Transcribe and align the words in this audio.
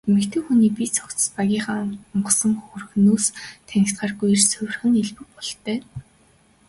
Эмэгтэй 0.09 0.41
хүний 0.43 0.71
бие 0.75 0.89
цогцос 0.95 1.25
багынхаа 1.35 1.81
гунхсан 2.11 2.51
хөөрхнөөс 2.65 3.25
танигдахгүй 3.67 4.29
эрс 4.35 4.47
хувирах 4.55 4.83
нь 4.87 4.99
элбэг 5.03 5.27
бололтой. 5.33 5.77